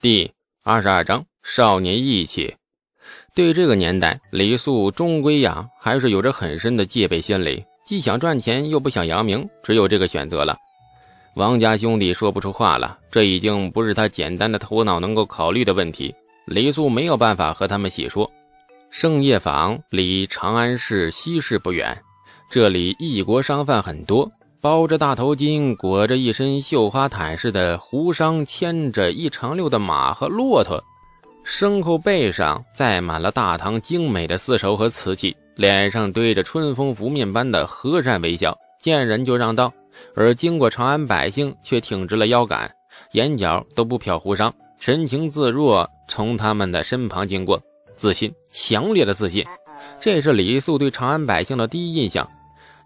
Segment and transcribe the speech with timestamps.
[0.00, 0.30] 第
[0.62, 2.54] 二十二章少年义气。
[3.34, 10.56] 对这个年代，李素终归呀还是有着很深的戒备心理，既想赚钱又不想扬名，只有这个选择了。
[11.34, 16.14] 王家兄弟说不出话了，这已经不是他简单的头脑能够考虑的问题。
[16.44, 18.30] 李素没有办法和他们细说。
[18.90, 22.00] 盛业坊离长安市西市不远，
[22.52, 24.30] 这里异国商贩很多。
[24.60, 30.82] 包着大头巾、裹着一身绣花毯似的胡商，牵着一长溜的马和骆驼，
[31.46, 39.72] 牲口背上载满了大唐精美的丝绸和瓷器，脸上堆着春风拂面般的和善微笑，见人就让道。
[40.14, 42.68] 而经过长安百姓却挺直了腰杆，
[43.12, 47.60] 眼角都不瞟胡商，神情自若，从他们的身旁经过，
[47.94, 49.44] 自信，强烈的自信，
[50.00, 52.28] 这是李素对长安百姓的第一印象。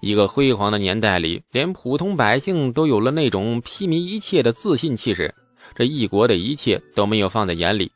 [0.03, 5.33] 一个辉煌的年代里，连普通百姓都有了那种披靡一切的自信气势。
[5.77, 7.89] 这一国的一切都没有放在眼里，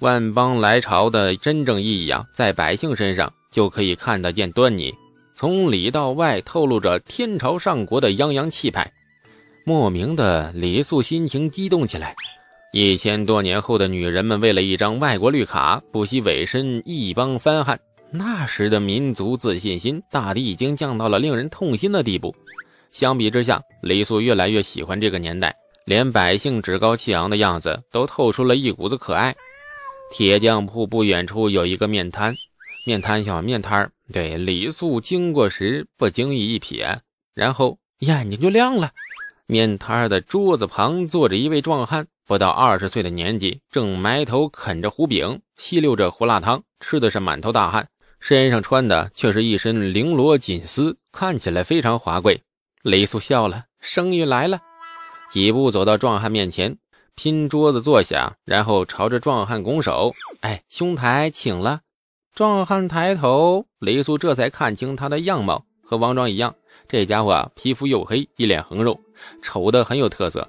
[0.00, 4.92] 万邦来朝的真正意义啊，在百姓身上就可以看得见端倪。
[5.36, 8.92] 从里到外，透露着天朝上国的泱泱气派。
[9.64, 12.12] 莫名的，李素心情激动起来。
[12.72, 17.78] 一千多年后的女人们，为了一张外国绿卡，不惜委身一帮番汉。
[18.14, 22.34] 那时的民族自信心大抵已经降到了令人痛心的地步。
[22.90, 29.34] 相比之下，李素越来越喜欢这个年代，连百姓趾高气昂的样子都透出了一股子可爱。
[30.10, 32.34] 铁匠铺不远处有一个面摊，
[32.86, 36.98] 面摊小面摊对李素经过时不经意一瞥，
[37.34, 38.90] 然后眼睛就亮了。
[39.46, 47.88] 面摊的桌子旁坐着一位壮汉，不到二十岁的年纪，正埋头啃着胡饼，吸溜着胡辣汤，吃的是满头大汗。
[48.22, 52.40] 身上穿的却是一身绫罗锦丝，看起来非常华贵。
[52.84, 54.60] 雷素笑了，生意来了，
[55.28, 56.78] 几步走到壮汉面前，
[57.16, 61.80] 拼桌子坐下，然后朝着壮汉拱手：“哎，兄台，请了。”
[62.32, 66.54] 壮汉抬头，雷素这才看清他的样貌，和王庄一样，
[66.86, 69.00] 这家伙皮肤黝黑，一脸横肉，
[69.42, 70.48] 丑的很有特色。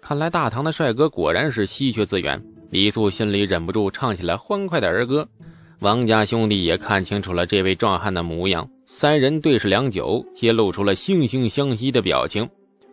[0.00, 2.42] 看来大唐的帅哥果然是稀缺资源。
[2.70, 5.28] 李素心里忍不住唱起了欢快的儿歌。
[5.80, 12.46] 王家兄弟也看清楚了这位壮汉的模样，三人对视良久，皆露出了惺惺相惜的表情。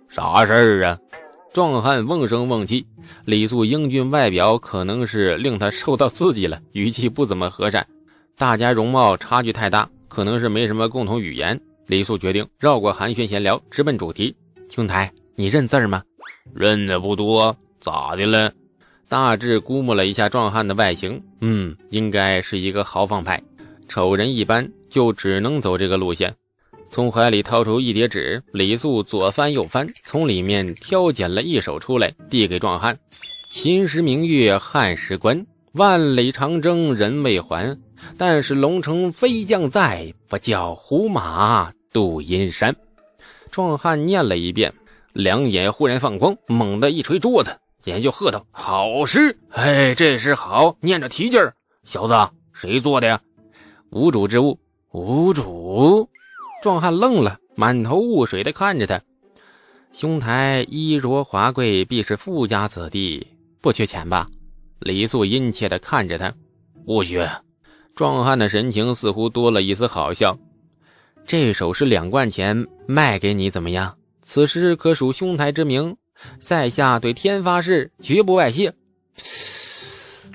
[0.07, 0.97] 啥事儿啊？
[1.53, 2.85] 壮汉瓮声瓮气。
[3.25, 7.85] 李素英俊外表可能是令他受到刺激了，语气不怎么和善。
[8.37, 11.59] 大家容貌差距太大，可能是没什么共同语言。
[11.87, 14.33] 李素决定绕过寒暄闲聊，直奔主题。
[14.73, 16.01] 兄台，你认字吗？
[16.53, 18.49] 认的不多，咋的了？
[19.09, 23.41] 大致估摸了一下壮汉的外形，嗯，应该是一个豪放派，
[23.87, 26.35] 丑人一般，就只能走这个路线。
[26.89, 32.97] 从怀里掏出一叠纸，李素左翻右翻，从里面挑拣了一首出来，递给壮汉
[33.51, 37.77] ：“秦时明月汉时关，万里长征人未还。
[38.17, 42.75] 但是龙城飞将在，不教胡马度阴山。”
[43.51, 44.73] 壮汉念了一遍，
[45.13, 47.57] 两眼忽然放光，猛地一捶桌子。
[47.87, 49.37] 眼就喝道：“好诗！
[49.51, 51.55] 哎，这诗好，念着提劲儿。
[51.85, 52.13] 小子，
[52.51, 53.21] 谁做的呀？
[53.91, 54.59] 无主之物。
[54.91, 56.09] 无主。”
[56.61, 59.01] 壮汉愣了，满头雾水的看着他。
[59.93, 63.25] 兄台衣着华贵，必是富家子弟，
[63.61, 64.27] 不缺钱吧？
[64.79, 66.33] 李素殷切的看着他。
[66.85, 67.29] 不缺。
[67.95, 70.37] 壮汉的神情似乎多了一丝好笑。
[71.23, 73.97] 这首诗两贯钱，卖给你怎么样？
[74.23, 75.95] 此诗可属兄台之名。
[76.39, 78.73] 在下对天发誓，绝不外泄。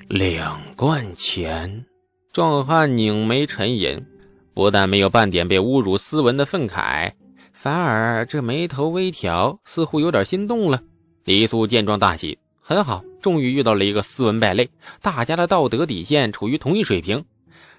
[0.07, 1.85] 两贯钱，
[2.31, 4.05] 壮汉拧眉沉吟，
[4.53, 7.13] 不但没有半点被侮辱斯文的愤慨，
[7.51, 10.81] 反而这眉头微挑，似乎有点心动了。
[11.23, 14.69] 李素见状大喜，很好，终于遇到了一个斯文败类，
[15.01, 17.25] 大家的道德底线处于同一水平，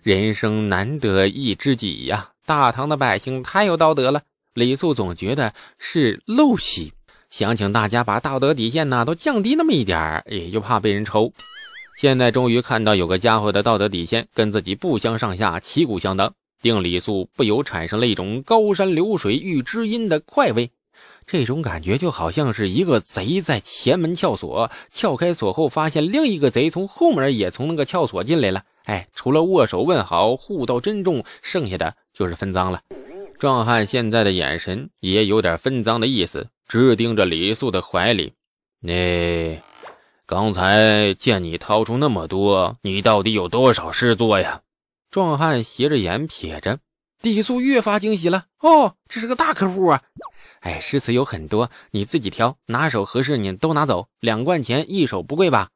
[0.03, 2.31] 人生难得一知己呀！
[2.47, 4.22] 大唐的百姓太有道德了，
[4.54, 6.93] 李素总觉得是陋习。
[7.34, 11.32] 想请大家把道德底线呢都降低那么一点儿，也就怕被人抽。
[11.99, 16.32] 现在终于看到有个家伙的道德底线跟自己不相上下，旗鼓相当，
[16.62, 20.70] 令李素不由产生了一种高山流水遇知音的快慰。
[21.26, 28.62] 这种感觉就好像是一个贼在前门撬锁，撬开锁后发现另一个贼从后门也从那个撬锁进来了。
[28.85, 32.81] 哎，除了握手问好、互道珍重，剩下的就是分赃了。
[33.41, 36.47] 壮汉现在的眼神也有点分赃的意思。
[36.66, 38.32] 直盯着李素的怀里，
[38.81, 39.62] 那
[40.26, 44.62] 刚才见你掏出那么多，你到底有多少事做呀？
[45.11, 46.78] 壮汉斜着眼撇着，
[47.20, 48.46] 李素越发惊喜了。
[48.61, 50.02] 哦，这是个大客户啊！
[50.61, 55.69] 哎，诗词有很多，你自己挑，哪首合适你都拿走，两贯钱一首，不贵吧？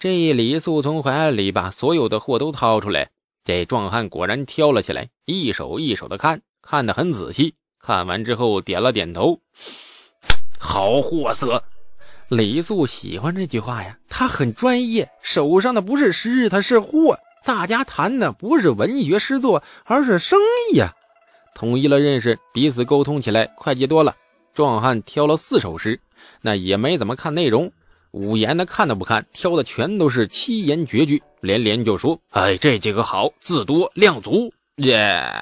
[0.00, 3.10] 这李素从怀里把所有的货都掏出来，
[3.44, 7.54] 这壮汉果然挑了起来，一手一手的看，看得很仔细。
[7.80, 9.40] 看完之后点了点头，
[10.58, 11.62] 好货色。
[12.28, 17.18] 李素喜欢这句话呀，他很专业，手上的不是诗，他是货。
[17.44, 20.38] 大家谈的不是文学诗作，而是生
[20.70, 20.94] 意呀。
[21.54, 24.14] 统一了认识，彼此沟通起来快捷多了。
[24.52, 26.00] 壮汉挑了四首诗，
[26.42, 27.72] 那也没怎么看内容，
[28.10, 35.32] 五言的看都不看，挑的全都是七言绝句，连连就说：“哎，这几个好，字多量足。”耶，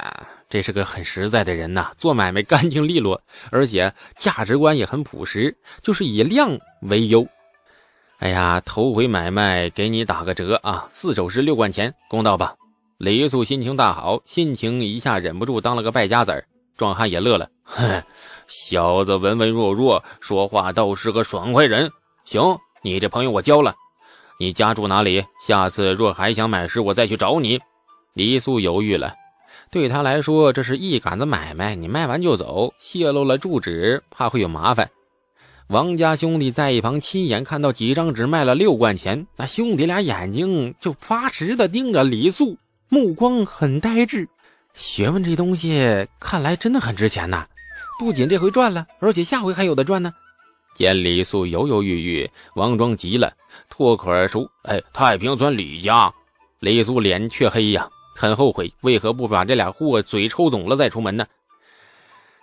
[0.48, 3.20] 这是个很实在的人呐，做买卖干净利落，
[3.50, 7.26] 而且价值观也很朴实，就是以量为优。
[8.18, 10.86] 哎呀，头回买卖，给你打个折啊！
[10.88, 12.54] 四首诗六贯钱，公道吧？
[12.96, 16.46] 李素心情大好，心情一下忍不住当了个败家子儿。
[16.76, 18.02] 壮汉也乐了，哼，
[18.46, 21.90] 小子文文弱弱，说话倒是个爽快人。
[22.24, 22.42] 行，
[22.82, 23.74] 你这朋友我交了。
[24.38, 25.24] 你家住哪里？
[25.46, 27.58] 下次若还想买诗，我再去找你。
[28.12, 29.14] 李素犹豫了，
[29.76, 34.88] 对他来说，这是一杆子买卖，你卖完就走，泄露了住址，怕会有麻烦。
[35.68, 42.56] 王家兄弟在一旁亲眼看到几张纸卖了六贯钱，那兄弟俩眼睛就发直的盯着李素，
[42.88, 44.26] 目光很呆滞。
[44.72, 47.46] 学问这东西看来真的很值钱呐，
[47.98, 50.10] 不仅这回赚了，而且下回还有的赚呢。
[50.74, 53.34] 见李素犹犹豫豫，王庄急了，
[53.68, 56.10] 脱口而出：“哎，太平村李家。”
[56.60, 61.26] 李素脸却黑呀，很后悔为何不把这俩货嘴抽肿了再出门呢？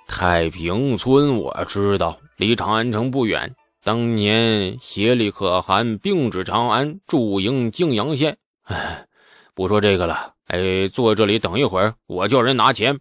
[0.08, 2.20] 太平村我知道。
[2.36, 8.38] 离长安城不远，当年协力可汗兵至长安，驻营泾阳县。
[8.64, 9.06] 哎，
[9.54, 10.34] 不说这个了。
[10.48, 13.00] 哎，坐这里等一会儿，我叫人拿钱。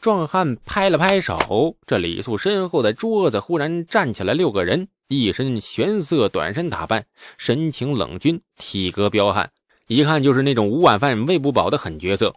[0.00, 7.06] 壮汉拍了拍手，这李素身后的桌子忽然站起来六个人，一身玄色短身打扮，
[7.38, 9.50] 神情冷峻，体格彪悍，
[9.86, 12.34] 一看就是那种五碗饭喂不饱的狠角色。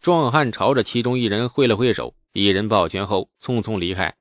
[0.00, 4.14] 壮汉朝着其中一人挥了挥手，一人抱拳后匆匆离开。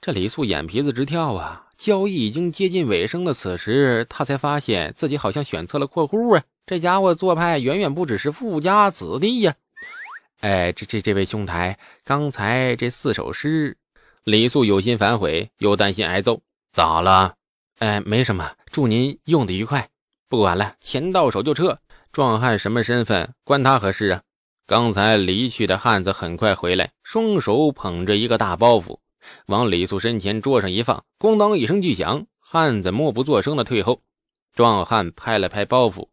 [0.00, 1.66] 这李素眼皮子直跳啊！
[1.76, 6.42] 交易已经接近尾声的此时，他才发现自己好像选错了客户啊！
[6.66, 9.54] 这家伙做派远远不只是富家子弟呀！
[10.40, 13.76] 哎，这这这位兄台，刚才这四首诗，
[14.24, 16.40] 李素有心反悔，又担心挨揍，
[16.72, 17.34] 咋了？
[17.78, 19.88] 哎，没什么，祝您用的愉快。
[20.28, 21.78] 不管了，钱到手就撤。
[22.12, 24.22] 壮汉什么身份，关他何事啊？
[24.66, 28.98] 刚才离去的汉子很快回来，双手捧着一个大包袱。
[29.46, 34.00] 往李素身前桌上一放，咣当一声巨响，汉子默不作声的退后。
[34.52, 36.08] 壮汉拍了拍包袱，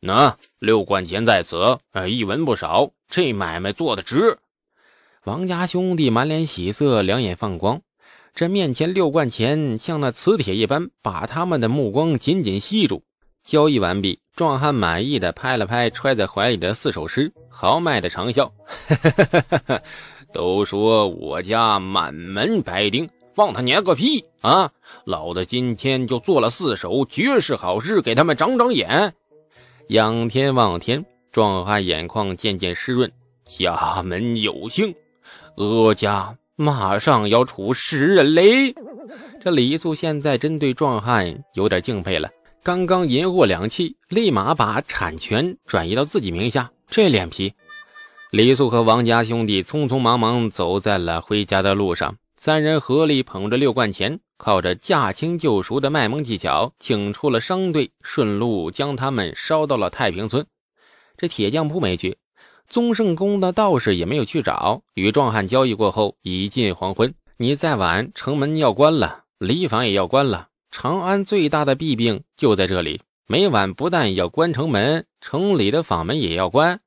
[0.00, 4.38] 那六贯钱在此，呃，一文不少，这买卖做的值。
[5.22, 7.82] 王家兄弟满脸喜色，两眼放光。
[8.34, 13.04] 这面前六贯钱像那磁铁一般，把他们的目光紧紧吸住。
[13.46, 19.80] 交易完毕，壮汉满意的拍了拍揣在怀里的四首诗，豪迈的长笑，哈哈哈哈哈。
[20.32, 24.68] 都说我家满门白丁，放他娘个屁啊！
[25.04, 29.14] 老子今天就做了四首绝世好诗，给他们长长眼。
[29.90, 33.08] 仰天望天，壮汉眼眶渐渐湿润。
[33.44, 34.92] 家门有幸，
[35.54, 38.74] 阿家马上要出诗人嘞！
[39.40, 42.28] 这李素现在真对壮汉有点敬佩了。
[42.66, 47.52] 刚刚银货两讫，立马把产权转移到自己名下，这脸皮。
[48.32, 60.44] 李素和王家兄弟匆匆忙忙走在了回家的路上，三人合力捧着六贯钱，靠着驾轻就熟的卖萌技巧，请出了商队，顺路将他们捎到了太平村。
[61.16, 62.18] 这铁匠铺没去，
[62.66, 64.82] 宗圣宫的道士也没有去找。
[64.94, 70.48] 与壮汉交易过后，已近黄昏，你再晚，城门要关了，礼坊也要关了。
[70.70, 76.80] 长安最大的弊病就在这里，每晚不但要关城门，城里的坊门也要关。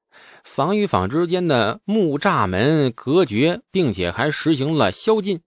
[0.44, 5.42] 坊与坊之间的木栅门隔绝，并且还实行了宵禁。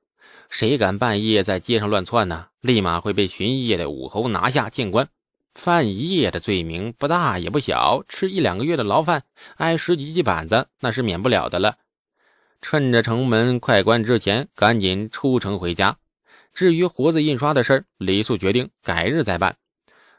[0.49, 2.47] 谁敢半夜在街上乱窜呢？
[2.61, 5.09] 立马会被巡夜的武侯拿下见官。
[5.55, 9.23] 犯一夜的罪名不大也不小，吃一两个月的牢饭，
[9.57, 11.77] 挨十几几板子，那是免不了的了。
[12.61, 15.97] 趁着城门快关之前，赶紧出城回家。
[16.53, 19.57] 至于活字印刷的事李素决定改日再办。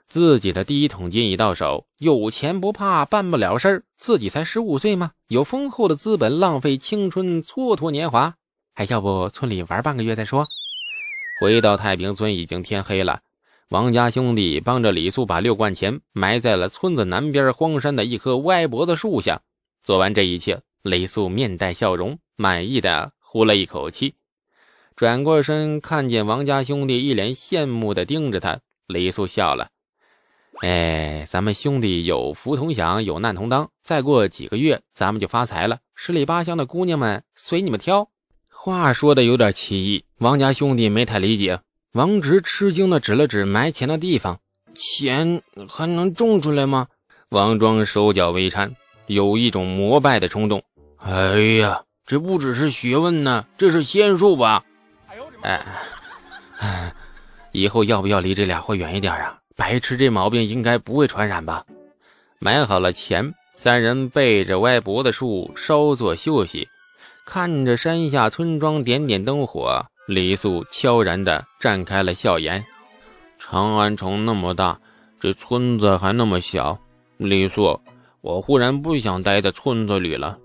[0.07, 3.83] 自己的第一桶金已到手，有钱不怕办不了事儿。
[3.97, 5.11] 自己才十五岁吗？
[5.27, 8.35] 有丰厚的资本，浪费青春，蹉跎年华，
[8.75, 10.47] 还要不村里玩半个月再说。
[11.41, 13.21] 回到太平村，已经天黑了。
[13.69, 19.41] 王家兄弟帮着李素把六贯钱埋在了村子南边荒山的一棵歪脖子树下。
[19.83, 24.13] 做完这一切，李素面带笑容，满意的呼了一口气，
[24.95, 29.69] 转过身看见王家兄弟一脸羡慕的盯着他，李素笑了。
[30.62, 33.69] 哎，咱们兄弟有福同享，有难同当。
[33.83, 35.79] 再过几个月，咱们就发财了。
[35.95, 38.07] 十里八乡的姑娘们随你们挑。
[38.50, 41.59] 话说的有点奇异，王家兄弟没太理解。
[41.93, 44.39] 王直吃惊的指了指埋钱的地方
[44.75, 46.88] ：“钱还能种出来吗？”
[47.29, 48.75] 王庄手脚微颤，
[49.07, 50.63] 有一种膜拜的冲动。
[50.97, 54.63] 哎呀，这不只是学问呢，这是仙术吧？
[55.43, 55.62] 哎，
[57.51, 59.38] 以后要不要离这俩货远一点啊？
[59.55, 61.63] 白痴这毛病应该不会传染吧？
[62.39, 66.67] 买好了钱，三人背着歪脖子树稍作休息，
[67.25, 72.65] 看着山下村庄点点灯火，李素悄然地绽开了笑颜。
[73.38, 74.79] 长安城那么大，
[75.19, 76.79] 这村子还那么小。
[77.17, 77.79] 李素，
[78.21, 80.39] 我忽然不想待在村子里了。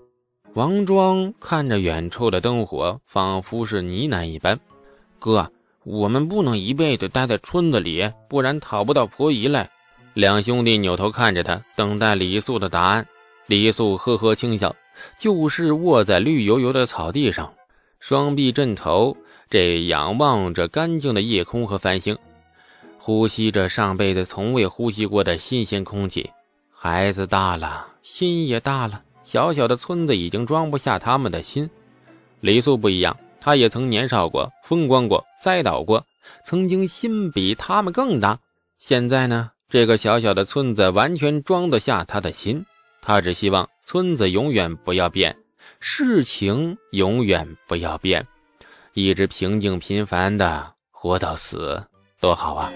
[0.53, 4.59] 王庄看着远处的灯火，仿佛是呢喃一般
[5.19, 5.51] ：“哥。”
[5.85, 9.67] 我们不能一辈子待在村子里，不然讨不到婆姨来。
[10.13, 13.07] 两兄弟扭头看着他，等待李素的答案。
[13.47, 14.75] 李素呵呵轻笑，
[15.17, 17.51] 就是卧在绿油油的草地上，
[17.99, 19.15] 双臂枕头，
[19.49, 22.15] 这仰望着干净的夜空和繁星，
[22.99, 26.29] 呼吸着上辈子从未呼吸过的新鲜空气。
[26.71, 31.67] 孩子大了，心也大了，小小的村子已经装不下他们的心。
[32.41, 33.17] 李素不一样。
[33.41, 36.05] 他也曾年少过，风光过，栽倒过，
[36.43, 38.39] 曾经心比他们更大。
[38.77, 42.65] 现在呢，这个小小的村子完全装得下他的心。
[43.01, 45.37] 他只希望村子永远不要变，
[45.79, 48.27] 事情永远不要变，
[48.93, 51.83] 一直平静平凡的活到死，
[52.19, 52.71] 多好啊！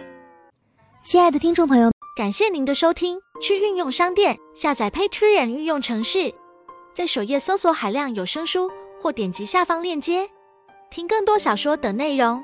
[1.06, 3.20] 亲爱的听众朋友，感谢您的收听。
[3.42, 6.34] 去运用商店下载 Patreon 运用城市，
[6.94, 10.30] 在首页搜索海量有声书，或点击下方链接。
[10.94, 12.44] 听更多小说等内容。